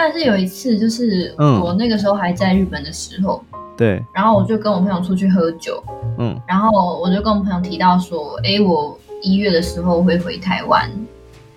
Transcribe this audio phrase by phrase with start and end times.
[0.00, 3.44] 但是有一次，就是我那个时候还在日本的时候，
[3.76, 5.82] 对，然后我就跟我朋友出去喝酒，
[6.18, 10.88] 嗯，然后我就跟我朋友提到说，哎，我一月的时候会回台湾，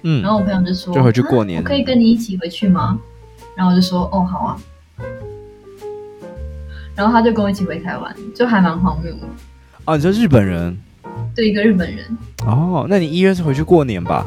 [0.01, 2.97] 嗯，然后我朋友就说，就回去过年，我可以跟你一起回去吗？
[3.55, 4.57] 然后我就说，哦，好啊，
[6.95, 9.19] 然后他就跟我一起回台湾，就还蛮荒谬的。
[9.85, 10.75] 哦，你说日本人？
[11.35, 12.17] 对，一个日本人。
[12.47, 14.25] 哦，那你一月是回去过年吧？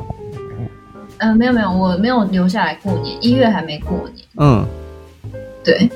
[1.19, 4.27] 嗯、呃，没有没有，我没有留下来过年，一月还没过年。
[4.37, 4.67] 嗯，
[5.63, 5.91] 对。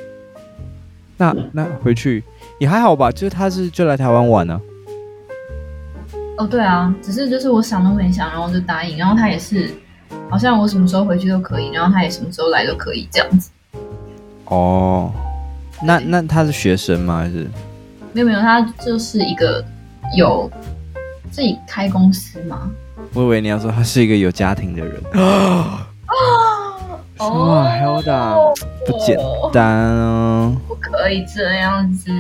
[1.16, 2.22] 那那回去
[2.60, 4.60] 也还好吧，就是他是就来台湾玩呢、啊。
[6.38, 9.68] 哦，对啊，只是就是我想都没想，然后就答应，然后他也是，
[10.30, 13.50] 好像我什么时候回去都可以，然后他也什么时候来都可以这样子。
[14.44, 15.12] 哦，
[15.82, 17.19] 那那他是学生吗？
[17.19, 17.48] 还是？
[18.12, 19.64] 没有没有，他就是一个
[20.16, 20.48] 有
[21.32, 22.70] 自己开公司嘛。
[23.14, 25.86] 我以为你要说他是一个有家庭的人啊！
[27.18, 28.55] 哇，Hilda
[28.86, 29.18] 不简
[29.52, 30.56] 单哦！
[30.68, 32.12] 不可以这样子，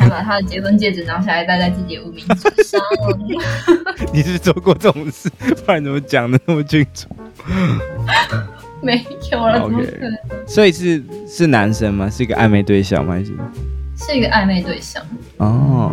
[0.00, 2.80] 还把他的结婚戒指拿下来戴在自己的无名指上。
[4.12, 7.08] 你是做过这种事，不然怎么讲的那么清楚？
[8.82, 9.86] 没有了，OK。
[10.46, 12.08] 所以是是男生吗？
[12.10, 13.14] 是一个暧昧对象吗？
[13.14, 13.32] 还是
[13.96, 15.02] 是一个暧昧对象？
[15.36, 15.92] 哦，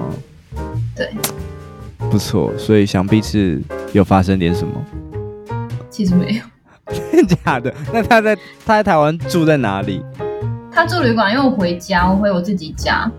[0.95, 1.09] 对。
[2.09, 3.61] 不错，所以想必是
[3.91, 4.73] 有发生点什么。
[5.89, 6.41] 其实没有，
[7.11, 7.73] 真的假的？
[7.93, 10.01] 那他在他在台湾住在哪里？
[10.71, 13.11] 他住旅馆，因为我回家，我回我自己家。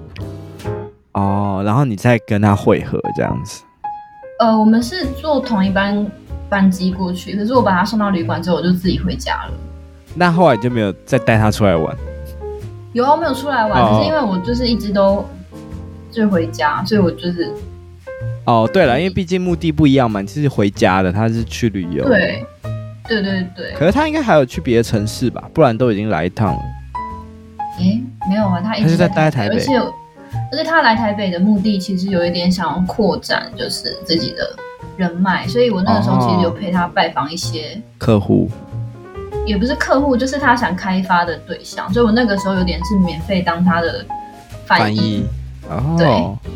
[1.12, 3.62] 哦，然后你再跟他会合这样子。
[4.38, 6.10] 呃，我们是坐同一班
[6.48, 9.52] 班机过去，可是我把他送到旅馆之后，我就自己回家了。
[10.14, 11.94] 那后来就没有再带他出来玩？
[12.92, 15.24] 有啊，没有出来玩，哦、可是因为我就是一直都
[16.10, 17.52] 就回家，所以我就是。
[18.46, 22.04] 哦，对了，因为毕竟目的不一样嘛，你是回家的，他是去旅游。
[22.04, 22.44] 对，
[23.06, 23.72] 对对对。
[23.76, 25.48] 可是他应该还有去别的城市吧？
[25.54, 26.60] 不然都已经来一趟了。
[27.78, 29.54] 诶，没有啊，他一直在待在台北。
[29.54, 34.56] 而且，而且他来台北的目的其实有一点想要扩展，就是自己的
[34.96, 35.46] 人脉。
[35.46, 38.50] 所以我那个时候其实有陪他拜访一些客户，
[39.46, 41.92] 也不是客户，就是他想开发的对象。
[41.92, 44.04] 所以我那个时候有点是免费当他的
[44.66, 45.24] 翻译。
[45.68, 45.94] 哦。
[45.96, 46.50] 对。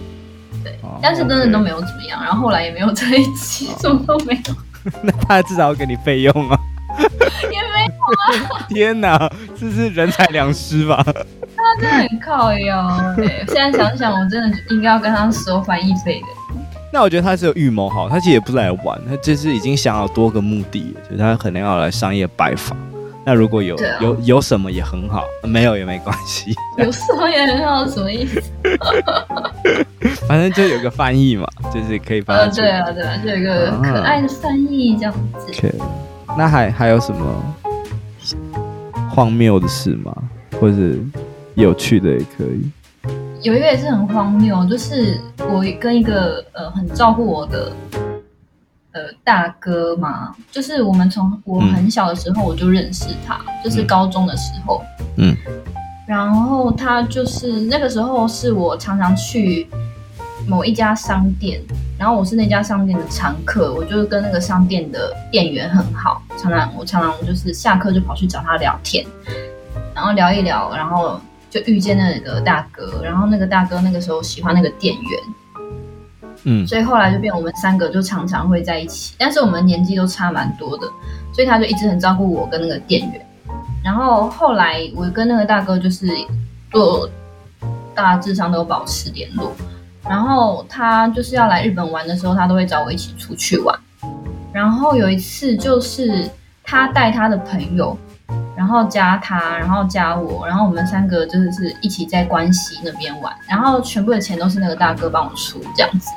[1.03, 4.55] 但是真的都没有怎么样，然后后来也没有在一起，什么都没有。
[5.03, 6.59] 那他至少要给你费用啊？
[7.51, 8.67] 也没有啊！
[8.71, 11.03] 天哪，这是人财两失吧？
[11.05, 13.15] 他真的很靠腰。
[13.17, 16.61] 对，现在想想，我真的应该要跟他收翻译费的。
[16.93, 22.77] 那我觉得他是有预谋好，他其实也不是来玩，他就是已经想好多个目的，就是他可能要来商业拜访。
[23.27, 26.55] 那如果有、啊、有有什么也很好，没有也没关系。
[26.79, 28.41] 有什么也很好，什么意思？
[30.29, 32.41] 反正就有个翻译嘛， 就是可以翻译。
[32.41, 35.75] 呃，对啊，对啊，就有一个可爱的翻译这样子。
[36.37, 37.55] 那还还有什么
[39.11, 40.15] 荒谬的事吗？
[40.61, 40.77] 或者
[41.55, 42.71] 有趣的也可以。
[43.43, 47.73] 有一个也是很荒谬，就是我跟一个呃很照顾我的。
[48.97, 54.81] 呃，大哥嘛，就是我们从我很小的时候我就认识他，嗯、就是高中的时候，
[55.17, 55.37] 嗯，
[56.07, 59.67] 然后他就是那个时候是我常常去
[60.47, 61.61] 某一家商店，
[61.99, 69.05] 然后我是那家商店的常客，我就是跟那个商店的店员很好，常常我常常就是下课就跑去找他聊天，
[69.95, 75.21] 然后聊一聊，然后就遇见那个大哥，然后那个大哥那个时候喜欢那个店员。
[76.47, 80.87] 嗯，所以后来就变我们三个就常常会在一起，但是我们年纪都差蛮多的，
[81.33, 83.27] 所以他就一直很照顾我跟那个店员。
[83.83, 86.07] 然后后来我跟那个大哥就是
[86.71, 87.09] 做
[87.95, 89.55] 大致上都保持联络，
[90.09, 93.79] 然后他就是要来日本玩的时候，他都会找我一起出去玩。
[94.53, 96.31] 然后有一次就是
[96.63, 97.97] 他带他的朋友，
[98.57, 106.11] 然后加他，然后加我，然后我们三个就是一起在关西那边玩，然后全部的钱都是那个大哥帮我出这样子。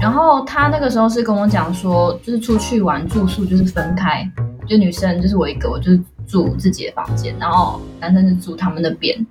[0.00, 4.26] 然后他那个时候是跟我讲说，就是出去玩住宿就是分开，
[4.66, 9.26] 就女生就是我一个，我就是住自己的房间，然后男生是住他们那边。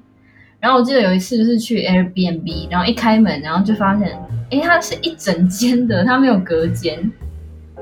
[0.60, 4.20] 然后我记得有一次就是去 Airbnb，然后一开门，然后就发现，
[4.52, 7.12] 哎，它是一整间的，它没有隔间。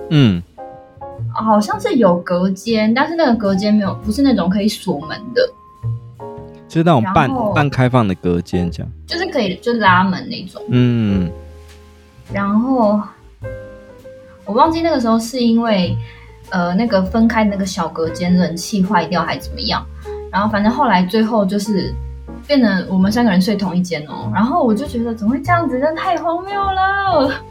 [0.09, 0.41] 嗯，
[1.33, 5.41] 好像是有隔间，但是那个隔间没有，不是那种可以锁门的，
[6.67, 10.61] 就是那种半半开放的隔间，这样，就是可以就拉门那种。
[10.69, 11.31] 嗯。
[12.31, 13.01] 然后
[14.45, 15.97] 我忘记那个时候是因为，
[16.49, 19.83] 呃，那个分开的那个小隔间冷气坏掉还是怎么样，
[20.29, 21.91] 然后反正后来最后就是
[22.47, 24.31] 变成我们三个人睡同一间哦。
[24.33, 27.43] 然后我就觉得怎么会这样子，真的太荒谬了。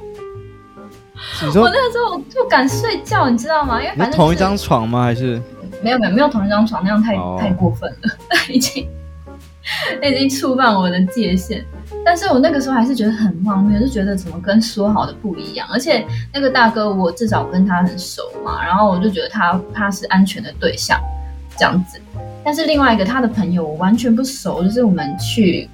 [1.43, 3.83] 我那个时候我不敢睡觉，你知道吗？
[3.83, 5.05] 因为反正、同一张床吗？
[5.05, 5.41] 还是
[5.83, 7.39] 没有没有没有同一张床，那样太、oh.
[7.39, 8.11] 太过分了，
[8.49, 8.89] 已经
[10.01, 11.65] 那已经触犯我的界限。
[12.05, 15.67] 但是我那个时候还是觉得很荒谬，就觉得怎么跟说好的不一样。
[15.73, 21.01] 而且那个大哥，我至少跟他很熟嘛，然后我就觉得他他是安全的对象，
[21.57, 22.01] 这样子。
[22.47, 25.69] 但是另外一个他的朋友，我完全不熟，就是我们去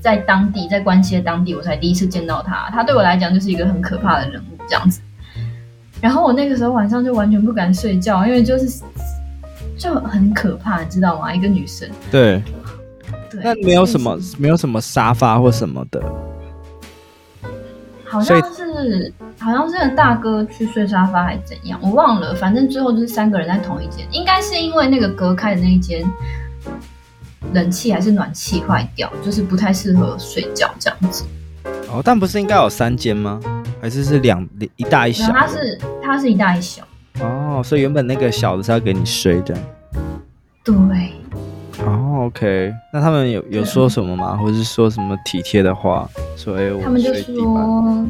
[0.00, 2.70] 在当地，在关西的当地，我才第一次见到他。
[2.70, 5.02] 他对我来讲就是一个很可怕的人物，这样子。
[6.00, 8.82] 然后我那个时候晚上就完全不敢睡觉，因为就是
[9.76, 11.34] 就很可怕，你知道吗？
[11.34, 11.86] 一个女生。
[12.10, 12.42] 对。
[13.42, 16.02] 那没有什么，没有什么沙发或什么的，
[18.06, 19.12] 好像是
[19.44, 22.34] 好像是大哥去睡沙发还是怎样，我忘了。
[22.34, 26.02] 反正最后就是三个人在同一间，应该是因为那个隔开的那一间
[27.52, 31.26] 冷气还是暖气坏掉，就是不太适合睡觉这样子。
[31.90, 33.38] 哦，但不是应该有三间吗？
[33.82, 35.30] 还是是两一大一小？
[35.30, 36.82] 它是它是一大一小。
[37.20, 39.54] 哦，所以原本那个小的是要给你睡的。
[40.64, 40.74] 对。
[41.84, 44.38] 哦，OK，那他们有有说什么吗？
[44.38, 46.08] 或者是说什么体贴的话？
[46.34, 48.06] 所以他们就说，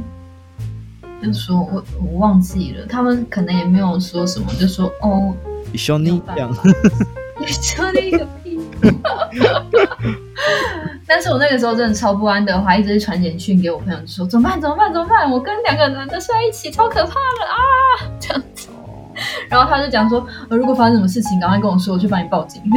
[1.25, 5.35] 就说我我忘记了，他们可能也没有说什么，就说哦，
[5.73, 6.51] 你兄弟这样，
[7.41, 8.61] 你兄弟个屁！
[11.07, 14.61] 但是我那个时候真的超不安的，我还一直传简讯给我朋友，就说怎么办？
[14.61, 14.93] 怎么办？
[14.93, 15.31] 怎么办？
[15.31, 17.57] 我跟两个男的睡在一起，超可怕的啊！
[18.21, 18.69] 这样子，
[19.49, 22.63] 然后他就讲说，呃，如果发生什么事情，赶快跟我说，我去帮你报警。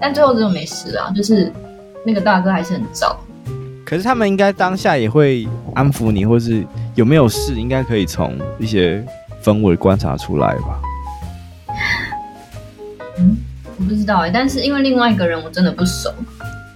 [0.00, 1.52] 但最后真的没事啊，就是
[2.04, 3.16] 那个大哥还是很糟。
[3.92, 9.04] 可是他们应该当下也会安抚你，或是有没有事，应该可以从一些
[9.44, 10.80] 氛围观察出来吧？
[13.18, 13.36] 嗯，
[13.76, 16.10] 我不知道哎、欸，但是因为另外一个人我真的不熟，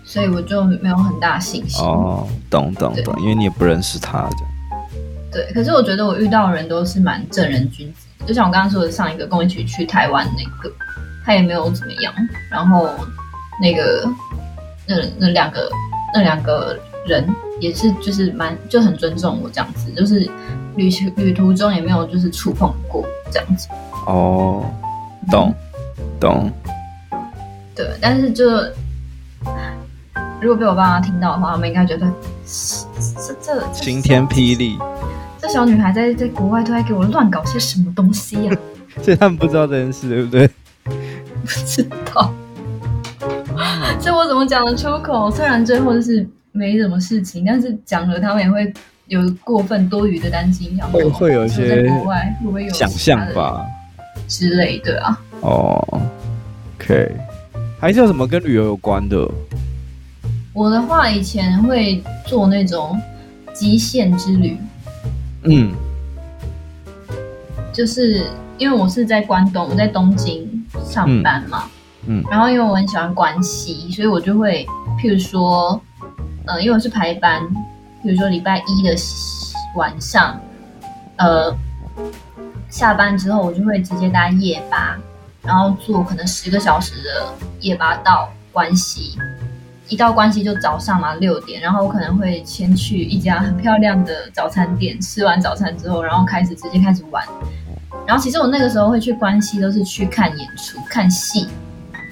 [0.05, 1.83] 所以我就没有很大信心。
[1.83, 4.87] 哦，懂懂懂，因为你也不认识他，这样。
[5.33, 10.71] 对，可是我觉得我遇到的人都是蛮正人君子，就像我刚刚说的，上一个跟我一起去台湾那个。
[11.25, 12.13] 他也没有怎么样，
[12.51, 12.91] 然后
[13.59, 14.07] 那个
[14.87, 15.69] 那那两个
[16.15, 17.27] 那两个人
[17.61, 20.29] 也是就是蛮就很尊重我这样子，就是
[20.75, 23.69] 旅行旅途中也没有就是触碰过这样子。
[24.07, 24.65] 哦，
[25.31, 25.55] 懂、
[25.99, 26.53] 嗯、懂。
[27.75, 28.45] 对，但是就
[30.41, 32.07] 如果被我爸妈听到的话，他们应该觉得
[32.45, 34.79] 这这这晴天霹雳，
[35.41, 38.53] 这小女孩在在国外都在给我乱搞些什么东西呀、
[38.97, 39.03] 啊？
[39.03, 40.49] 所以他们不知道这件事，对不对？
[40.85, 41.83] 不知
[42.15, 42.33] 道，
[44.01, 45.31] 这我怎么讲得出口？
[45.31, 46.27] 虽然最后就是
[46.57, 48.73] 没什么事情，但是讲了他们也会
[49.07, 53.65] 有过分多余的担心，会会有一些在国外会不会有想象吧
[54.27, 55.21] 之类的啊？
[55.43, 57.13] 哦、oh,，OK，
[57.79, 59.31] 还是有什么跟旅游有关的？
[60.53, 63.01] 我的话以前会做那种
[63.53, 64.57] 极限之旅，
[65.45, 65.73] 嗯，
[67.73, 68.27] 就是
[68.59, 70.51] 因为我是在关东，我在东京。
[70.85, 71.65] 上班嘛，
[72.07, 74.67] 嗯，嗯，然后因为我很喜欢关西，所以我就会，
[75.01, 75.81] 譬如说，
[76.47, 77.43] 呃，因为我是排班，
[78.03, 78.95] 比如说礼拜一的
[79.75, 80.41] 晚上，
[81.17, 81.53] 呃，
[82.71, 84.97] 下班之后我就会直接搭夜巴，
[85.43, 87.27] 然后坐可能十个小时的
[87.61, 89.19] 夜巴到关西，
[89.89, 97.27] 一到关西就早上嘛六点，然后我可能会先去一家很漂亮的早餐店，吃完早餐之后，然后开始直接开始玩。
[98.07, 101.49] 然后其实我那个时候会去关西，都是去看演出、看戏，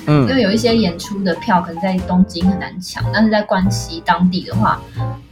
[0.06, 4.80] 嗯，因为有一些演出的票可能在东京很难抢，但是在关西当地的话，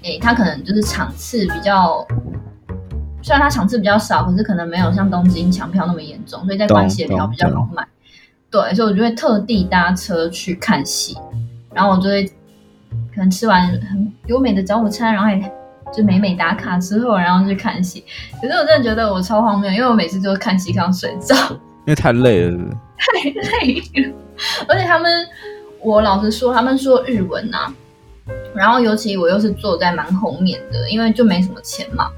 [0.03, 2.07] 诶，它可能就是场次比较，
[3.23, 7.87] 虽然它场次比较少，可是可能没有像东京抢票那么严重，所以在关西的票比较好买。
[8.51, 11.17] 对，所以我就会特地搭车去看戏，
[11.75, 12.25] 然后我就会
[13.15, 15.53] 可能吃完很优美的早午餐，然后还。
[15.95, 18.03] 就美美打卡之后，然后去看戏。
[18.41, 21.35] 可是我真的觉得我超荒谬，因为我每次就是看戏看到睡着，
[21.85, 23.43] 因为太累了是不是？
[23.43, 24.15] 太累了。
[24.69, 25.29] 而且他们，
[25.81, 27.73] 我老实说，他们说日文啊，
[28.55, 32.11] 然后尤其我又是坐在蛮后面的，因为就没什么钱嘛，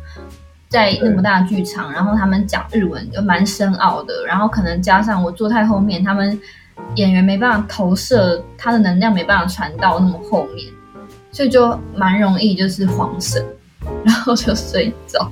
[0.69, 6.41] 在那么大的剧场，然后他们讲日文就蛮深奥的，然后可能加上我坐太后面，他们
[6.97, 10.67] 演员没办法投射他的能量，没办法传到那么后面，
[11.31, 13.45] 所以就蛮容易就是晃神。
[14.03, 15.31] 然后就睡着，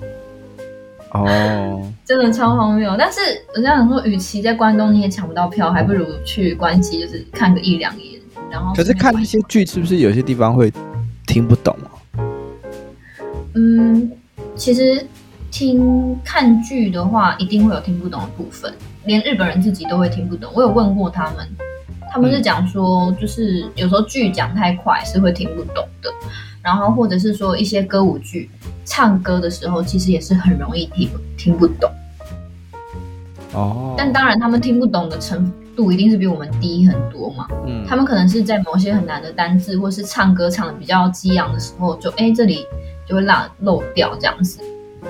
[1.13, 2.95] 哦，真的超荒谬。
[2.99, 3.21] 但是
[3.55, 8.21] 人家想说，与其在关东你也抢不到票，还不如去关西，就是看个一两眼。
[8.51, 10.73] 然后，可是看那些剧，是不是有些地方会
[11.27, 11.89] 听不懂啊？
[13.55, 14.11] 嗯，
[14.57, 15.07] 其实
[15.51, 18.73] 听看剧的话，一定会有听不懂的部分，
[19.05, 20.51] 连日本人自己都会听不懂。
[20.55, 21.47] 我有问过他们，
[22.11, 26.11] 他们是讲说，就是有时候剧讲太快是会听不懂的。
[26.63, 28.49] 然后或者是说一些歌舞剧，
[28.85, 31.91] 唱歌的时候其实也是很容易听听不懂。
[33.55, 37.47] 哦，但当然他们听不懂的程度一定是比我们低很多嘛。
[37.67, 42.65] 嗯，他们可能是在某些很难的单字，或是唱歌唱的比较激昂的时候，就哎这里
[43.07, 44.61] 就会落漏掉这样子。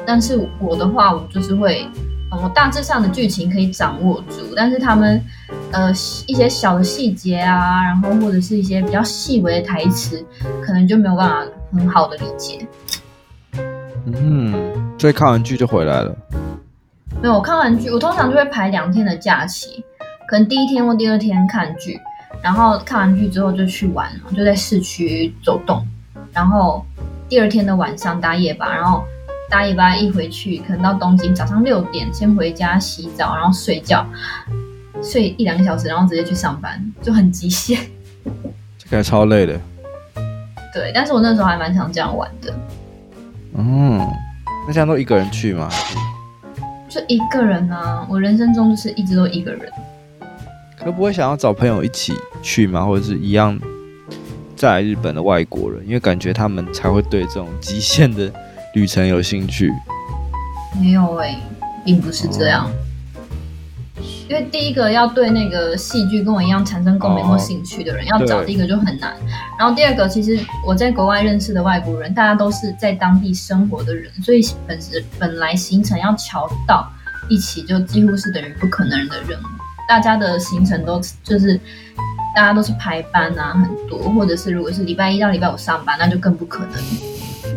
[0.06, 1.86] 但是我的话，我就是会，
[2.40, 5.22] 我大致上的剧情可以掌握住，但是他们
[5.70, 5.90] 呃
[6.26, 10.24] 一些小的细节啊，然后或者是一些比较细微的台词，
[10.64, 12.66] 可能就没有办法很好的理解。
[14.06, 14.54] 嗯，
[14.98, 16.16] 所以看完剧就回来了。
[17.20, 19.84] 没有，我看完剧，我通常就会排两天的假期，
[20.26, 22.00] 可能第一天或第二天看剧，
[22.42, 25.86] 然后看完剧之后就去玩，就在市区走动，
[26.32, 26.84] 然后
[27.28, 29.04] 第二天的晚上搭夜班，然后
[29.52, 34.02] 搭夜巴一回去，可能到东京早上六点先回家洗澡，然后睡觉，
[35.02, 37.78] 睡一两个小时，然后直接去上班，就很极限。
[38.78, 39.60] 这个超累的。
[40.72, 42.54] 对，但是我那时候还蛮常这样玩的。
[43.58, 43.98] 嗯，
[44.66, 45.68] 那这样都一个人去吗？
[46.88, 49.70] 就一个人啊，我人生中就是一直都一个人。
[50.82, 52.82] 可不会想要找朋友一起去吗？
[52.82, 53.60] 或者是一样
[54.56, 58.32] 在日本的外国人，因为感觉他们才会对这种极限的
[58.74, 59.72] 旅程有兴趣。
[60.80, 61.38] 没有哎、欸，
[61.84, 62.66] 并不是这样。
[62.66, 62.70] 哦
[64.28, 69.14] 因为第一个要对那个戏剧跟我一样产生共鸣或兴趣的人，哦、要找第一个就很难。
[69.58, 76.90] 然后第二个，其实我在国外认识的外国人，大家都是在当地生活的人，所以本是本来行程要乔到
[77.28, 79.42] 一起，就几乎是等于不可能的任务。
[79.86, 81.60] 大家的行程都就是
[82.34, 86.82] 大家都是排班啊，很多，或者是如果是礼拜一到礼拜五上班，那就更不可能。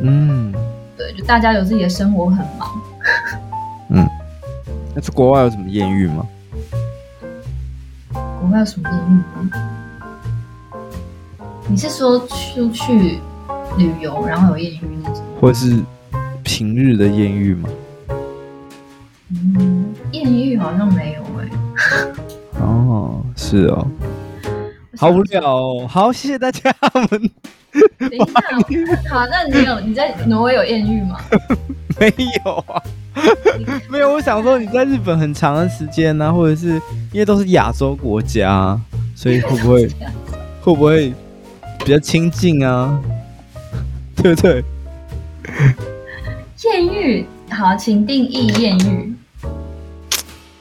[0.04, 0.54] 嗯，
[0.98, 2.82] 对，就大家有自己的生活，很忙。
[3.90, 4.08] 嗯，
[4.94, 6.26] 那在国外有什么艳遇吗？
[8.12, 9.50] 国外有什么艳遇吗？
[11.68, 13.20] 你是说出去
[13.78, 15.22] 旅游，然后有艳遇那种？
[15.42, 15.84] 或是
[16.44, 17.70] 平日的艳遇吗？
[19.30, 22.62] 嗯，艳遇好像没有哎、欸。
[22.64, 23.88] 哦，是哦。
[25.00, 25.88] 好无聊哦。
[25.88, 27.30] 好，谢谢大家们。
[27.98, 31.20] 等一下，好，那你有你在挪威有艳遇吗？
[32.00, 32.14] 没
[32.46, 32.82] 有啊。
[33.90, 36.70] 没有，我想说你在日本很长的时间呢、啊，或者是
[37.12, 38.80] 因为都是亚洲国家，
[39.16, 39.88] 所以会不会
[40.62, 41.14] 会不会
[41.80, 42.98] 比较亲近啊？
[44.16, 44.64] 对不对？
[46.64, 49.14] 艳遇，好，请定义艳遇。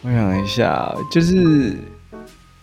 [0.02, 1.76] 我想一下，就是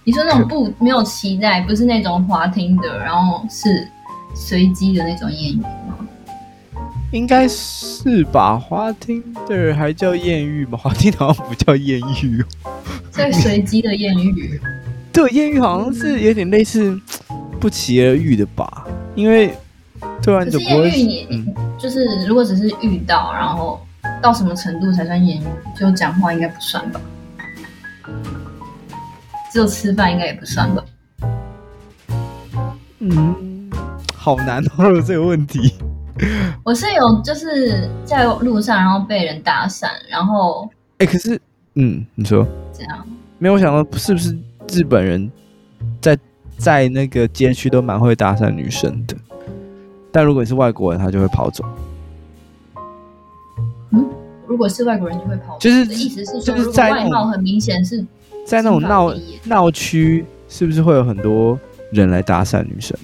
[0.04, 3.88] 你说那种不没有期待，不是那种滑听的，然后是
[4.34, 5.96] 随机的那种艳遇吗。
[7.12, 10.78] 应该是吧，滑听的还叫艳遇吗？
[10.78, 12.72] 滑听好像不叫艳遇哦，
[13.12, 14.60] 最随机的艳遇。
[15.14, 17.00] 对，艳遇好像是有点类似
[17.60, 18.88] 不期而遇的吧？
[19.14, 19.54] 因为
[20.24, 20.90] 突然就不会。
[20.90, 23.80] 你、嗯、就是如果只是遇到，然后
[24.22, 25.46] 到什么程度才算艳遇？
[25.78, 27.02] 就讲话应该不算吧？
[29.52, 30.82] 只有吃饭应该也不算吧？
[33.00, 33.70] 嗯，
[34.16, 35.74] 好难哦，这个问题。
[36.64, 41.40] 我是有就是在路上，然后被人搭讪，然后哎、欸，可是
[41.76, 43.06] 嗯，你说这样
[43.40, 44.38] 没有想到，是不是
[44.70, 45.30] 日本人
[46.00, 46.18] 在
[46.58, 49.18] 在那个街区都蛮会搭讪女生的？
[50.14, 51.66] 但如果你是外国人，他就会跑走。
[53.90, 54.08] 嗯，
[54.48, 58.06] 如果是外国人就会跑走，就是意思是说，就是在外貌很明显是
[58.46, 59.14] 在那种闹
[59.46, 61.60] 闹区，是不是会有很多
[61.92, 62.98] 人来搭讪女生？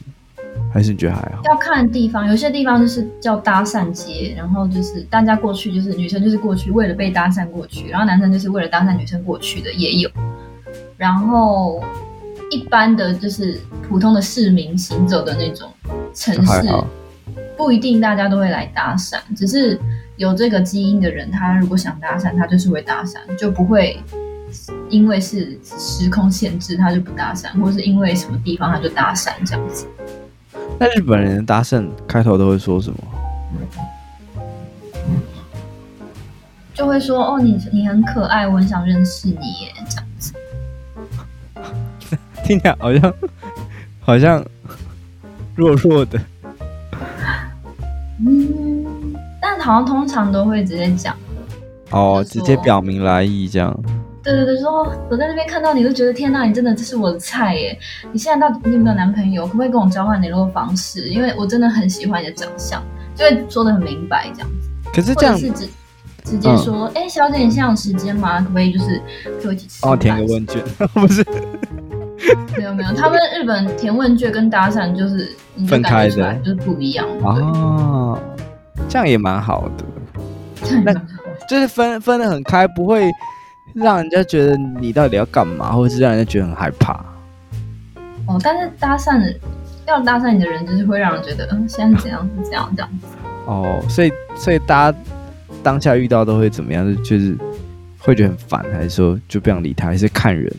[0.74, 1.42] 还是你觉得还好？
[1.46, 10.10] 要看地方，有些地方就是叫搭讪街，然后就是大家过去，就是女生就是过去为了被搭讪过去，然后男生就是为了搭讪女生过去的也有。
[10.98, 11.82] 然后
[12.52, 15.70] 一般的就是普通的市民行走的那种
[16.14, 16.68] 城市，
[17.56, 19.80] 不一定大家都会来搭讪，只是
[20.18, 23.98] 有这个基因的人，他如果想搭讪，他就是会搭讪，就不会
[24.90, 29.88] 因为是时空限制他就不搭讪，或是因为什么地方他就搭讪这样子。
[30.80, 32.98] 那日本人搭讪开头都会说什么？
[36.74, 40.34] 就会说哦，你你很可爱，我很想认识你耶，这样子。
[42.46, 43.14] 听起来好像
[44.00, 44.46] 好像
[45.56, 46.20] 弱弱的。
[48.20, 51.16] 嗯，但好像通常都会直接讲。
[51.90, 53.76] 哦，直接表明来意这样。
[54.28, 57.80] 对对对，说我在那边看到你，都觉得天哪，你真的这是我的菜耶！
[58.12, 59.48] 你现在到底你有没有男朋友？
[59.48, 61.08] 可不可以跟我交换联络方式？
[61.08, 62.84] 因为我真的很喜欢你的长相，
[63.16, 64.70] 就会说的很明白这样子。
[64.94, 65.66] 可是这样是直
[66.26, 68.42] 直接说，哎、嗯欸，小姐，你现在有时间吗？
[68.42, 69.02] 可不可以就是
[69.42, 69.94] 陪我一起吃饭？
[69.94, 70.62] 哦，填个问卷，
[70.94, 71.26] 不是？
[72.58, 75.32] 没有没有，他们日本填问卷跟搭讪就是
[75.70, 78.20] 分开的，就是不一样哦。
[78.90, 79.86] 这样也蛮好的，
[80.84, 80.94] 那
[81.48, 83.10] 就是分分的很开，不会。
[83.80, 86.94] 让人家觉得你到底要干嘛，或者是让人家觉得很害怕。
[88.26, 89.32] 哦，但是搭讪的
[89.86, 93.08] 要搭讪你的人，就是会让人觉得，嗯，现在是怎样是怎样这样子。
[93.46, 94.98] 哦，所以所以大家
[95.62, 96.84] 当下遇到都会怎么样？
[97.04, 97.38] 就是
[98.00, 100.52] 会觉得很烦，还是说就不想理他，还是看人？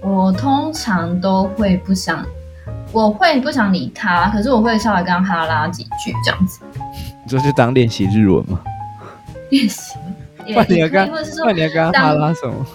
[0.00, 2.24] 我通常都会不想，
[2.92, 6.60] 我会不想理他，可是我会稍微跟他哈拉几句这样子。
[7.24, 8.60] 你说就当练习日文吗？
[9.50, 9.96] 练习。
[10.54, 11.10] 那你要跟，
[11.44, 12.66] 那你要跟他哈拉什么？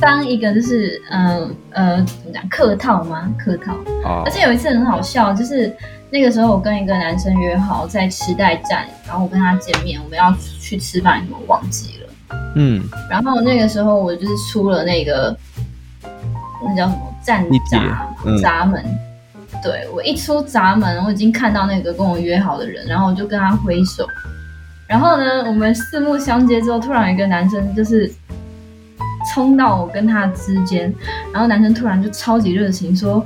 [0.00, 3.32] 当一个就是嗯呃，呃怎么讲客套吗？
[3.38, 3.74] 客套。
[4.04, 4.22] 哦。
[4.24, 5.74] 而且有一次很好笑，就是
[6.10, 12.36] 那个时候我跟一个男生约好在池袋站，然后我跟他见面，我们要去吃饭，什么忘记了。
[12.56, 12.82] 嗯。
[13.10, 15.36] 然后那个时候我就是出了那个。
[16.66, 18.08] 那叫什么站闸
[18.40, 18.82] 闸门？
[19.62, 24.08] 对，我一出闸门，我已经看到那个跟我约好的人，然后我就跟他挥手。
[24.86, 28.12] 然后呢，我们四目相接之后，突然有一个男生就是
[29.32, 30.92] 冲到我跟他之间，
[31.32, 33.24] 然后男生突然就超级热情说：“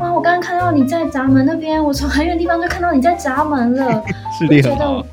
[0.00, 4.02] 哇，我刚刚看到你在闸门那边，我从很远地方就看到你在闸门了。
[4.38, 5.04] ”是我觉得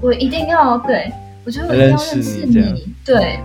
[0.00, 1.12] 我一定要对，
[1.44, 3.38] 我觉得我一定要认识你，对。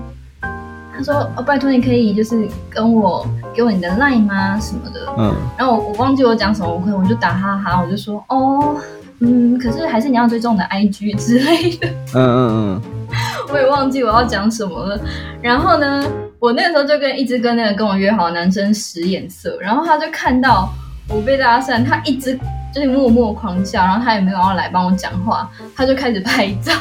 [0.96, 4.60] 他说：“哦，拜托，你可以就是跟我给我你的 line 吗？
[4.60, 8.76] 什么的。”嗯，然后我我忘记我讲什么，我我就打哈哈，我就说：“哦，
[9.24, 12.82] 嗯，可是还是你要追踪我的 IG 之类的。”嗯嗯嗯，
[13.52, 15.00] 我也忘记我要讲什么了。
[15.42, 16.04] 然后呢，
[16.40, 20.70] 我那个时候就跟一直跟那个跟我约好的男生使眼色，然后他就看到
[21.10, 22.38] 我被搭讪，他一直
[22.74, 26.74] 就是默默狂笑，然后他也没有要来帮我讲话，他就开始拍照，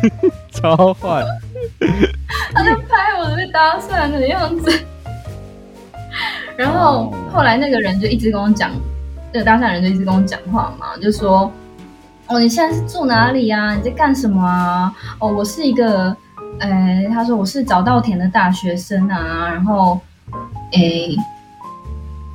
[0.52, 1.24] 超坏。
[2.52, 4.72] 他就拍我被搭讪的样子，
[6.56, 8.70] 然后后来那个人就一直跟我讲，
[9.32, 11.52] 那个搭讪人就一直跟我讲话嘛，就说
[12.28, 13.74] ：“哦，你现在是住哪里啊？
[13.74, 14.92] 你在干什么啊？
[15.20, 16.16] 哦，我是一个，
[16.58, 20.00] 呃，他说我是早稻田的大学生啊，然后，
[20.72, 21.16] 诶。”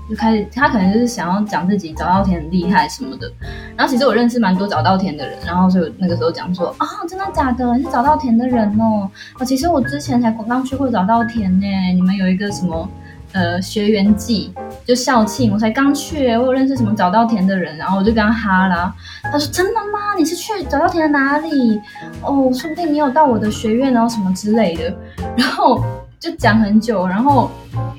[0.09, 3.31] 就开始，他可能就是想要讲自己早稻田很厉害什么的。
[3.77, 7.77] 然后其实我认识蛮多早稻田的人，然后所以那个时候讲说啊、真的假的？
[7.77, 9.09] 你是早稻田的人哦。
[9.39, 11.65] 哦，其实我之前才刚去过早稻田呢。
[11.93, 12.89] 你们有一个什么
[13.33, 14.53] 呃学员季，
[14.85, 18.93] 就校庆，我才刚去，我有认识什么早稻田的人，然后我就跟他哈啦。
[19.23, 20.15] 他说真的吗？
[20.17, 21.79] 你是去早稻田的哪里？
[22.21, 24.93] 哦，说不定你有到我的学院然后，什么之类的。
[25.37, 25.83] 然后。
[26.21, 27.49] 就讲很久，然后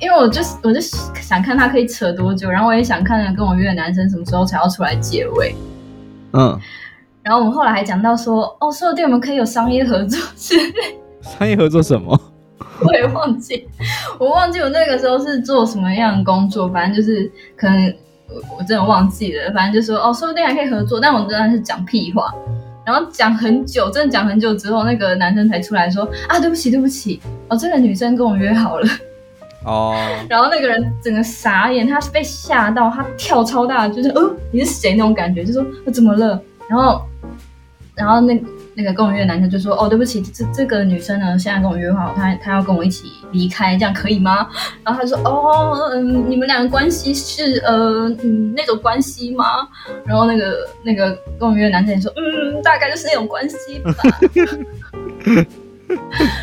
[0.01, 5.57] 因为我就我就想看他可以扯多久，然后我也想看跟我约的男生什么时候才要出来结尾。
[6.33, 6.57] 嗯，
[7.25, 10.73] 然后我们后来还讲到说，哦，说不定我们可以有商业合作之类。
[11.21, 12.17] 商业合作什么？
[12.85, 13.69] 我也忘记，
[14.19, 17.95] 我忘记我那个时候是做什么样的工作，反正就是可能
[18.29, 22.33] 我我真的忘记了，反正就说哦，说不定还可以合作，但我真的是讲屁话。
[22.85, 28.87] 然后讲很久，真的讲很久之后，那个男生才出来说啊，对不起，对不起，哦，这个女生跟我约好了。
[29.65, 29.95] 哦。
[30.29, 36.43] 然后那个人整个傻眼，他是被吓到，他跳超大，就是哦，你是谁那种感觉，就说我怎么了？
[36.67, 37.03] 然后，
[37.95, 38.45] 然后那个。
[38.75, 44.49] 那个跟我约的男生就说：“哦，对不起，这这个女生呢，现在跟我约好，她她要跟我一起离开，这样可以吗？”
[44.83, 49.45] 然后他说：“哦，嗯，你们两个关系是呃，嗯，那种关系吗？”
[50.07, 53.93] 然后那个那个跟我约的男生也说：“嗯，大概就是那种关系吧。”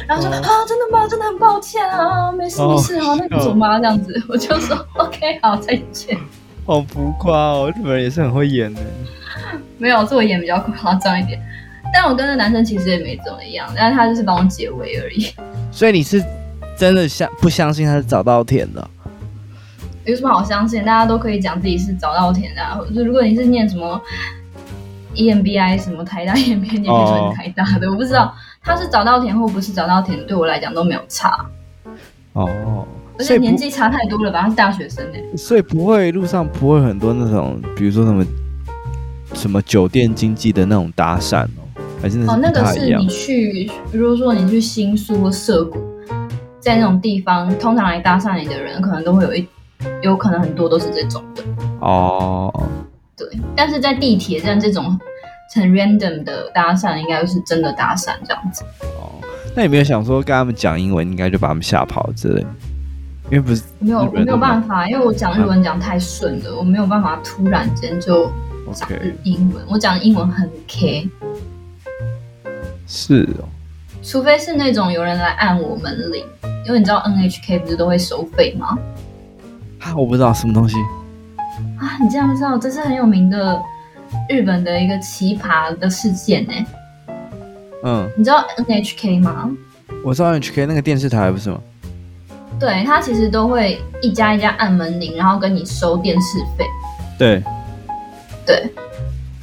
[0.07, 1.07] 然后说：“啊，真的吗？
[1.07, 3.79] 真的很抱歉啊，没事没事啊，那个走吧？
[3.79, 6.17] 这样子。”我就说：“OK， 好，再见。”
[6.65, 8.81] 好浮夸哦，日本人也是很会演的。
[9.79, 11.41] 没有，做演比较夸张一点。
[11.93, 15.27] 但我跟那男生其实也没怎么样，但是他就是帮我解围而已。
[15.71, 16.23] 所以你是
[16.77, 18.89] 真的相不相信他是早稻田的？
[20.05, 20.83] 有什么好相信？
[20.83, 22.79] 大家都可以讲自己是早稻田的、啊。
[22.95, 24.01] 就如果你是念什么
[25.13, 27.87] EMBI 什么台大 EMBI，你也可以说你台大的。
[27.87, 31.45] 哦、我不知道他是早稻田或不是早稻田，对我来讲都没有差。
[32.33, 32.87] 哦，
[33.19, 34.41] 而且年纪差太多了吧？
[34.43, 38.25] 他是大学生呢，所以不会路上不会很多那种，比如说什么
[39.33, 41.68] 什么酒店经济的那种搭讪哦。
[42.01, 45.79] 还是哦，那个是你去，比如说你去新宿或涩谷，
[46.59, 49.47] 在那种地方，通常来搭讪你的人，可能都会有一，
[50.01, 51.43] 有可能很多都是这种的。
[51.81, 52.51] 哦，
[53.17, 54.97] 对，但是在地铁站这种
[55.55, 58.63] 很 random 的搭讪，应该是真的搭讪这样子。
[58.99, 59.19] 哦，
[59.55, 62.45] 那有没有想说跟他们讲英文，应该就把他们吓跑之类？
[63.31, 68.31] 因为不是没有，我没有办法，因为我讲日文讲太顺了，啊、我没有办法突然间就
[68.73, 68.89] 讲
[69.23, 69.67] 英文，Okay.
[69.69, 71.07] 我讲英文很 K。
[72.89, 73.45] 是哦，
[74.01, 76.25] 除非是那种有人来按我门铃，
[76.65, 78.77] 因为你知道 NHK 不是都会收费吗？
[79.79, 80.75] 啊，我不知道什么东西
[81.79, 83.61] 啊，你这样不知道，这是很有名的
[84.27, 86.53] 日本的一个奇葩的事件呢。
[87.83, 89.49] 嗯，你知道 NHK 吗？
[90.03, 91.61] 我知道 NHK 那个电视台不是吗？
[92.59, 96.65] 对，他其实都会一家一家按门铃，然后跟你收电视费。
[97.19, 97.43] 对，
[98.45, 98.73] 对。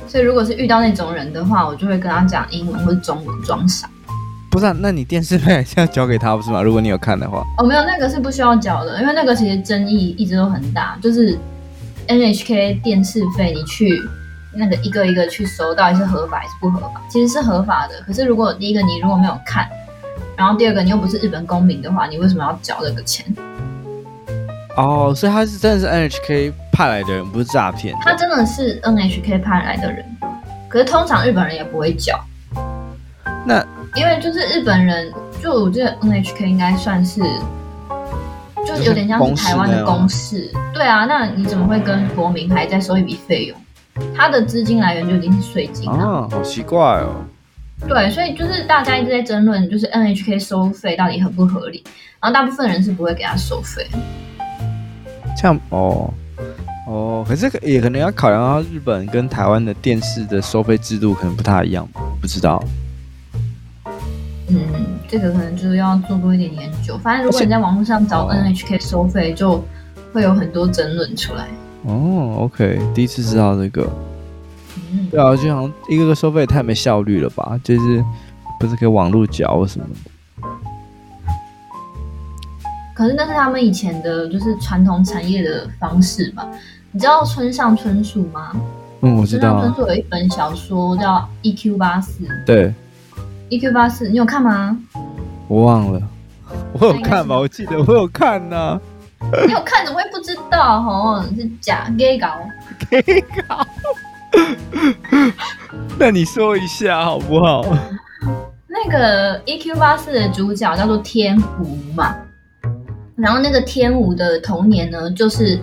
[0.08, 3.88] 所以如果是遇到那种人的话，我就会跟他讲英文或者中文装傻。
[4.50, 6.62] 不是啊，那你电视费还是要交给他不是吗？
[6.62, 7.42] 如果你有看的话。
[7.58, 11.38] 哦，没有，那个是不需要交的，因为那个其实争议一直都很大，就是
[12.08, 14.00] NHK 电视费你去
[14.54, 17.02] 那个一个一个去收，到底是合法还是不合法？
[17.10, 19.68] 其实是合法的，可是如果第一个你如果没有看，
[20.36, 23.26] 然后第二个你又不是日本公民的话，你为什么要交这个钱？
[24.76, 27.96] 哦，所以他是真的是 NHK 派来的人，不是诈骗。
[28.02, 30.04] 他真的是 NHK 派来的人，
[30.68, 32.22] 可是通常日本人也不会缴。
[33.46, 35.10] 那因为就是日本人，
[35.42, 37.22] 就我觉得 NHK 应该算是，
[38.66, 40.52] 就是有点像是台湾的公视。
[40.74, 43.58] 对啊，那你怎么会跟国民还再收一笔费用？
[44.14, 45.96] 他的资金来源就已经是税金了。
[45.96, 47.24] 啊，好奇怪哦。
[47.88, 51.82] 对，所以就是大家一直在争论，就是 NHK 收费到底合不合理？
[52.20, 53.86] 然后大部分人是不会给他收费。
[55.40, 56.12] 这样哦
[56.86, 61.86] 哦，可是也可能要考量到日本跟台湾的电视的收费制度可能不太一样，
[62.20, 62.62] 不知道。
[64.48, 64.56] 嗯，
[65.08, 66.96] 这个可能就是要做多一点研究。
[66.98, 69.64] 反正如果你在网络上找 NHK 收费，就
[70.12, 71.48] 会有很多争论出来。
[71.82, 73.90] 哦，OK，第一次知道这个。
[74.92, 77.60] 嗯，对啊，就好像一个个收费也太没效率了吧？
[77.64, 78.04] 就是
[78.60, 80.10] 不是可以网络缴什么的？
[82.94, 86.48] 可是那是他们以前的，就是传统产业的方式吧？
[86.96, 88.52] 你知道村上春树吗？
[89.02, 89.60] 嗯，我知道。
[89.60, 91.76] 村上春树有一本小说叫《E.Q.
[91.76, 92.24] 八四》。
[92.46, 92.72] 对。
[93.50, 93.70] E.Q.
[93.70, 94.78] 八四，你有看吗？
[95.46, 96.00] 我忘了，
[96.72, 97.36] 我有看吧？
[97.36, 98.80] 我记得我有看呢、啊。
[99.46, 100.78] 你有看怎么会不知道？
[100.80, 102.28] 哦，是假 gay 搞
[102.88, 103.66] gay 搞。
[105.98, 107.62] 那你说一下好不好？
[108.66, 109.76] 那个 E.Q.
[109.76, 112.16] 八四的主角叫做天狐嘛。
[113.16, 115.58] 然后那个天狐的童年呢，就是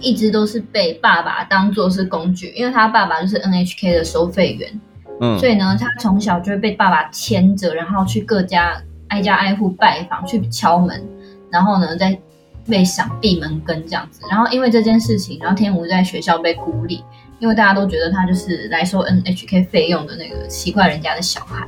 [0.00, 4.80] 一直都是被爸爸当做是工具，因为他爸爸就是 NHK 的收费员，
[5.20, 11.02] 嗯，所以呢，他从小就会被爸爸牵着，然后去各家挨家挨户拜访，去敲门，
[11.50, 12.18] 然后呢，再
[12.66, 14.20] 被赏闭门羹这样子。
[14.30, 17.02] 然后因为这件事情，然后天吴在学校被孤立，
[17.38, 21.66] 因为大家都觉得他就是来收 NHK 费用的那个奇怪人家的小孩，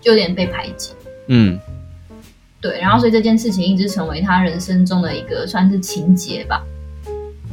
[0.00, 0.92] 就有点被排挤，
[1.28, 1.58] 嗯。
[2.60, 6.60] 对，然后所以这件事情一直成为他人生中的一个算是情节吧。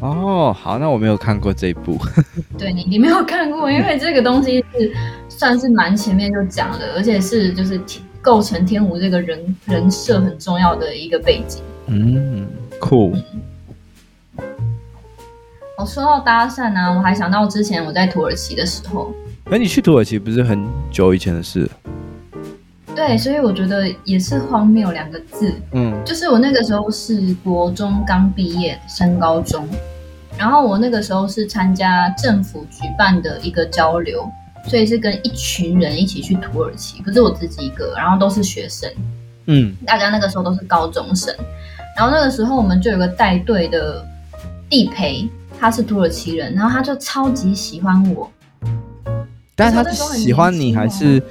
[0.02, 1.98] 哦，好，那我没有看过这一部。
[2.58, 4.94] 对你，你没有看过，因为这个东西是
[5.30, 7.80] 算是蛮前面就讲的，而且是就是
[8.22, 11.62] 构成天吴这个人人设很重要的一个背景。
[11.88, 12.46] 嗯，
[12.80, 13.16] 酷。
[15.78, 19.14] 我、哦、说到搭讪呢、啊，我还想到之前我在土耳其的时候。
[19.46, 21.70] 哎，你去土耳其不是很久以前的事？
[22.96, 25.54] 对，所以我觉得也是荒谬两个字。
[25.74, 29.68] 嗯，就是我那个时候是国中刚毕业升高中，
[30.38, 34.26] 然后我那个时候是参加政府举办的一个交流，
[34.70, 38.90] 所以是跟一群人一起去土耳其，不是我自己一个，然后都是学生。
[39.48, 41.36] 嗯，大家那个时候都是高中生，
[41.98, 44.04] 然后那个时候我们就有个带队的
[44.70, 45.30] 地陪，
[45.60, 48.32] 他是土耳其人，然后他就超级喜欢我。
[49.54, 51.22] 但是他喜欢你还是？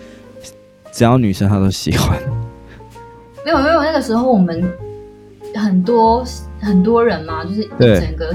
[0.95, 2.17] 只要女生她都喜欢，
[3.45, 4.63] 没有没有，那个时候我们
[5.57, 6.25] 很多
[6.61, 8.33] 很多人嘛，就是一整个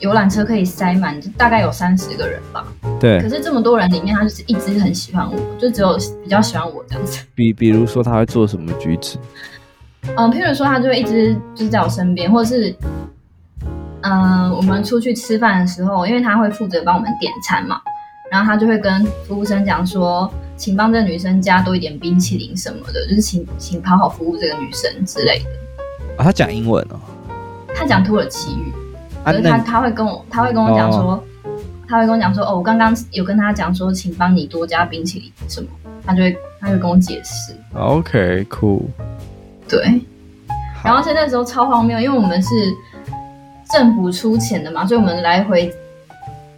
[0.00, 2.66] 游览车可以塞满，就大概有三十个人吧。
[2.98, 3.20] 对。
[3.20, 7.22] 可是这么多人里面，他就是一直很喜欢我，就只有比较喜欢我这样子。
[7.34, 9.18] 比比如说他会做什么举止？
[10.16, 12.74] 嗯，譬如说他就会一直就是在我身边，或者是
[14.00, 17.78] 嗯，我们出去吃饭的时候，因为他会负责帮我们点餐嘛，
[18.32, 20.32] 然后他就会跟服务生讲说。
[20.54, 25.50] 请帮这个女生加多一点冰淇淋什么的，就是请请讨好服务这个女生之类的。
[26.16, 27.00] 啊，他讲英文哦。
[27.74, 28.72] 他讲土耳其语，
[29.24, 31.22] 可是他他会跟我他会跟我讲说，哦、
[31.88, 35.68] 他会跟我讲说，哦，我刚刚有跟他讲说，请帮你多加冰淇淋什么，
[36.06, 37.56] 他就会他就跟我解释。
[37.74, 38.82] OK，cool。
[39.66, 40.00] 对。
[40.84, 42.48] 然后在那时候超荒谬，因为我们是
[43.72, 45.74] 政府出钱的嘛，所以我们来回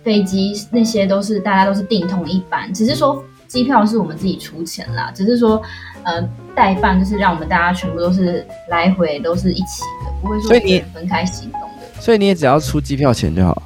[0.04, 3.24] 飞机那些都是大家都是订同一班，只是说。
[3.46, 5.62] 机票是我们自己出钱啦，只是说，
[6.02, 6.20] 呃，
[6.56, 10.50] 代办就是让我们大家全部都是来回都是一起的，不会说
[10.92, 12.00] 分开行动的。
[12.00, 13.62] 所以，所以你也只要出机票钱就好。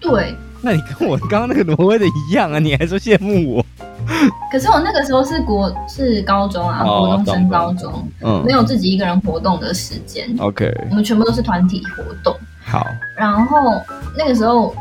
[0.00, 0.34] 对。
[0.62, 2.58] 那你跟我刚刚那个挪威的一样啊？
[2.58, 3.66] 你还说羡慕我？
[4.50, 10.34] 可是我那个时候是国是高中啊，哦、国中升高中，嗯，没有自己一个人活动的时间。
[10.38, 10.72] OK。
[10.88, 12.34] 我们全部都是团体活动。
[12.64, 12.86] 好。
[13.20, 13.78] 然后
[14.16, 14.74] 那个时候，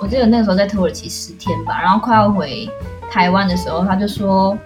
[0.00, 2.70] 我记得那个时候在土耳其十天吧，然后快要回。
[3.10, 4.56] 台湾的时候，他就说：“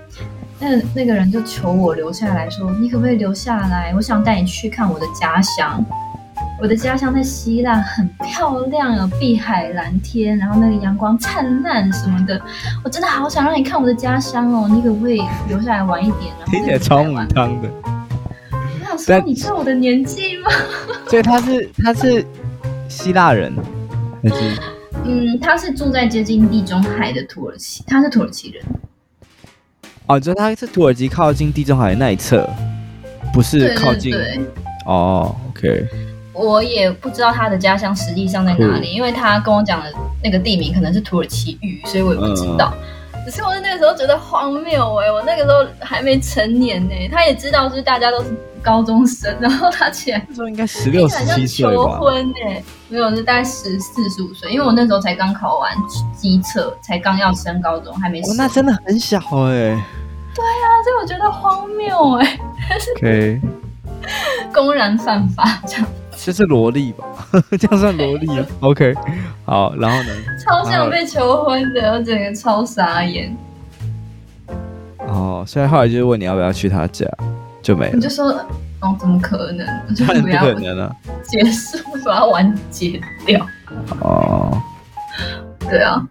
[0.61, 3.91] 那那个人就求我留下来说：“你可不可以留下来？
[3.97, 5.83] 我想带你去看我的家乡。
[6.61, 12.39] 我的家乡在希腊，很漂亮，有碧海蓝天，然后那个阳光灿烂什么的。
[12.85, 14.69] 我真的好想让你看我的家乡哦！
[14.71, 16.35] 你可不可以留下来玩一点？
[16.39, 17.69] 然后听起来超母汤的。
[18.93, 20.51] 我想说，你知道我的年纪吗？
[21.09, 22.23] 所以他是他是
[22.89, 23.53] 希腊人
[24.23, 24.61] 还是？
[25.05, 28.65] 嗯，他是住在接近地中海的土耳其，他是土耳其人。
[30.07, 32.49] 哦，就他是土耳其靠近地中海的那一侧，
[33.33, 34.13] 不是靠近。
[34.13, 34.47] 对对对
[34.87, 35.87] 哦，OK。
[36.33, 39.93] 我也不知道他的家乡实际上在哪里，因为他跟我讲的
[40.23, 42.75] 那个地名可能是土耳其语，所以我也不知道。
[43.15, 48.31] 嗯、只是我在那个时候觉得荒谬哎、欸，我那个时候还没成年呢、欸，他也知道是大家都是
[48.65, 51.73] 高中生， 然后他竟然那时候应该十六十七岁吧？
[51.73, 55.71] 求婚哎、欸，没有，是大概十四十五岁，因为我那时候才刚考完
[56.17, 58.21] 机测，才刚要升高中，还没。
[58.23, 59.83] 哦，那真的很小哎、欸。
[60.35, 62.41] 对啊，所以我觉得荒谬哎、欸。
[62.97, 63.41] OK。
[64.53, 65.87] 公然犯法这样。
[66.17, 67.05] 这是萝莉吧？
[67.59, 68.95] 这样算萝莉啊？OK，
[69.45, 70.11] 好，然后呢？
[70.43, 73.37] 超想被求婚的，我整个超傻眼。
[75.07, 77.07] 哦，所以后来就是问你要不要去他家，
[77.65, 77.93] 就没了。
[77.95, 78.27] 你就说，
[78.81, 79.67] 哦，怎么可能？
[79.89, 80.95] 我就不要不可能啊！
[81.23, 83.45] 结束，把它完结掉。
[84.01, 84.63] 哦，
[85.61, 86.07] 对啊。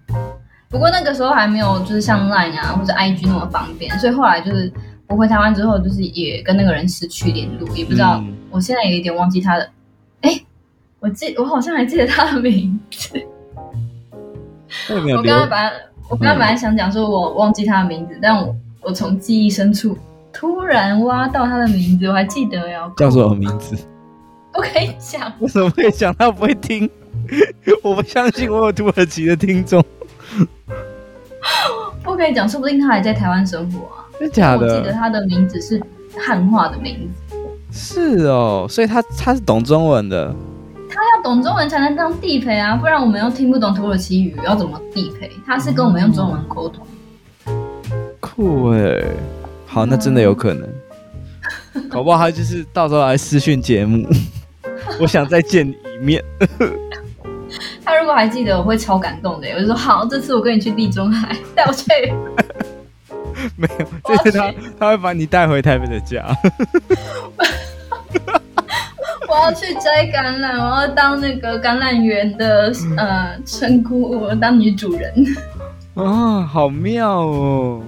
[0.67, 4.73] 不过那个时候还没有，就是像 Line 啊或者 IG 那么方便，所以后来就是
[5.07, 8.15] 我回台湾之后，就是也跟那个人失去联络，也不知道。
[8.23, 9.69] 嗯、我现在也有点忘记他的。
[10.21, 10.41] 哎，
[10.99, 13.23] 我记，我好像还记得他的名字。
[14.89, 15.71] 我刚才本来，
[16.09, 19.95] 我刚才本来想讲说我忘记他的名字，嗯、但我我从记忆深处
[20.34, 22.91] 突然挖到他的名字，我还记得呀。
[22.98, 23.78] 叫什么名字？
[24.52, 25.32] 不可以讲。
[25.39, 26.13] 为什么可以讲？
[26.17, 26.89] 他不会听。
[27.82, 29.84] 我不相信我有土耳其的听众。
[32.04, 34.04] 不可以讲，说不定他还在台湾生活啊。
[34.19, 34.65] 真的假的？
[34.67, 35.82] 我记得他的名字是
[36.17, 37.36] 汉化的名字。
[37.72, 40.36] 是哦，所以他他是懂中文的，
[40.89, 45.32] 他要懂中文才能当地陪啊，不然我们又听不懂土耳其语，要怎么地陪？
[45.46, 46.86] 他是跟我们用中文沟通。
[48.19, 49.04] 酷哎，
[49.73, 50.69] 好，那真的有可能，
[51.89, 54.07] 搞不好他就是到时候来私讯节目，
[55.01, 56.23] 我想再见你一面。
[57.83, 59.47] 他如果还记得，我会超感动的。
[59.49, 61.88] 我就说好，这次我跟你去地中海， 带我去。
[63.55, 66.23] 没有，这次他他会把你带回台北的家。
[69.27, 75.12] 我要去摘橄榄，我要当那个橄榄园的呃村姑，我要当女主人。
[75.95, 77.81] 啊，好妙哦！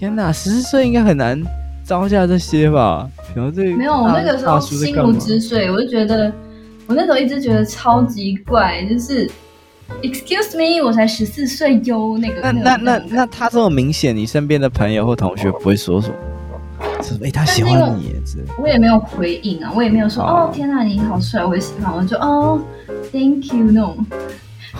[0.00, 1.38] 天哪，十四岁应该很难
[1.84, 3.06] 招架这些吧？
[3.34, 6.32] 然后这没有，我那个时候心如止水，我就觉得
[6.86, 9.30] 我那时候一直觉得超级怪，就是
[10.00, 12.16] Excuse me，我才十四岁哟。
[12.16, 16.14] 那个那那那那他这么明显，你身边的朋友或同学不会说什么？
[17.02, 18.14] 是哎、欸，他喜欢你，
[18.56, 22.58] 我也没有回应啊，我也没有说哦，哦，天哪，你好帅，我也喜欢，我就哦
[23.12, 23.98] ，Thank you，那种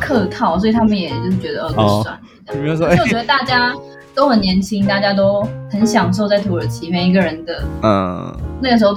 [0.00, 2.20] 客套，所以他们也就是觉得哦，就算了。
[2.54, 2.86] 有没有说？
[2.86, 3.74] 而且我觉得大家
[4.20, 8.30] 都很年轻，大家都很享受在土耳其，每一个人的嗯，
[8.60, 8.94] 那个时候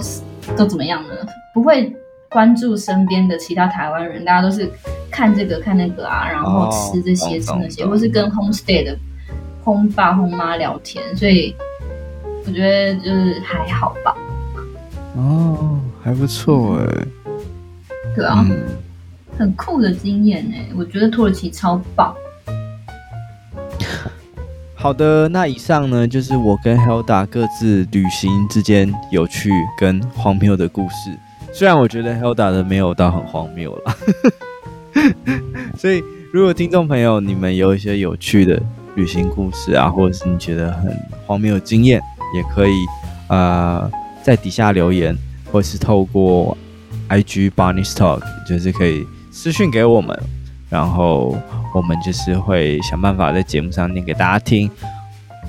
[0.58, 1.14] 都怎么样呢？
[1.54, 1.96] 不会
[2.30, 4.70] 关注身边的其他台湾人，大家都是
[5.10, 8.98] 看这个看那个啊，然后吃这些、哦、吃那些，或是跟 homestay 的
[9.64, 11.56] home 爸 home 妈聊天，所以。
[12.46, 14.14] 我觉得就是还好吧。
[15.16, 17.08] 哦，还不错哎。
[18.14, 18.62] 对啊，嗯、
[19.40, 22.14] 很酷的经验哎，我觉得土耳其超棒。
[24.84, 31.18] 好的，那以上呢就是我跟 Hilda 各自旅行之间有趣跟荒谬的故事。
[31.54, 33.96] 虽然我觉得 Hilda 的没有到很荒谬了，
[35.80, 38.62] 所以如果听众朋友你们有一些有趣的
[38.96, 40.94] 旅行故事啊，或者是你觉得很
[41.26, 42.02] 荒谬的经验，
[42.36, 42.74] 也可以，
[43.30, 43.90] 呃，
[44.22, 45.18] 在底下留言，
[45.50, 46.58] 或是透过
[47.08, 50.20] IG Barney's Talk，就是可以私讯给我们，
[50.70, 51.38] 然后
[51.74, 54.70] 我们就是会想办法在节目上念给大家听，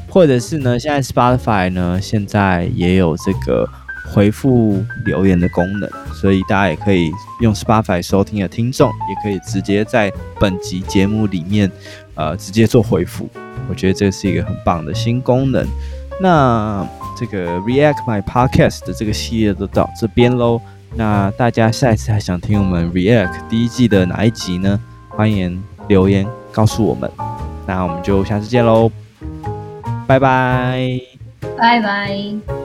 [0.08, 3.68] 或者是呢，现在 Spotify 呢现在也有这个
[4.12, 7.10] 回复留言的功能，所以大家也可以
[7.40, 11.70] 用 Spotify 收听的听众，也可以直接在本集节目里面，
[12.14, 13.28] 呃，直接做回复，
[13.68, 15.66] 我觉得这是一个很棒的新功能。
[16.20, 16.86] 那
[17.18, 20.60] 这个 React My Podcast 的这个系列都到这边喽。
[20.96, 24.78] 那大家下一次还想听我们 React 第一季的哪一集呢？
[25.08, 27.10] 欢迎留言告诉我们。
[27.66, 28.90] 那我们就下次见喽，
[30.06, 31.00] 拜拜，
[31.58, 32.63] 拜拜。